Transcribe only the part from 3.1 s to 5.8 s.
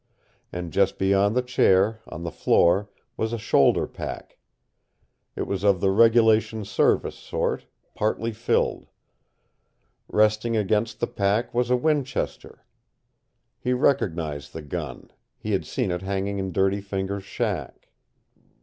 was a shoulder pack. It was of